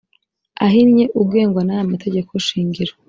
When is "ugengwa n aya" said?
1.21-1.91